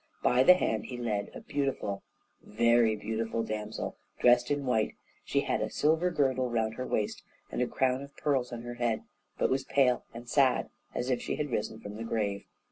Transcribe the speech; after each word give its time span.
By 0.23 0.41
the 0.41 0.55
hand 0.55 0.85
he 0.87 0.97
led 0.97 1.29
a 1.35 1.41
beautiful, 1.41 2.01
very 2.41 2.95
beautiful 2.95 3.43
damsel, 3.43 3.97
dressed 4.17 4.49
in 4.49 4.65
white; 4.65 4.95
she 5.23 5.41
had 5.41 5.61
a 5.61 5.69
silver 5.69 6.09
girdle 6.09 6.49
round 6.49 6.73
her 6.73 6.87
waist, 6.87 7.21
and 7.51 7.61
a 7.61 7.67
crown 7.67 8.01
of 8.01 8.17
pearls 8.17 8.51
on 8.51 8.63
her 8.63 8.73
head, 8.81 9.03
but 9.37 9.51
was 9.51 9.63
pale 9.63 10.03
and 10.11 10.27
sad, 10.27 10.71
as 10.95 11.11
if 11.11 11.21
she 11.21 11.35
had 11.35 11.51
risen 11.51 11.79
from 11.81 11.97
the 11.97 12.03
grave. 12.03 12.45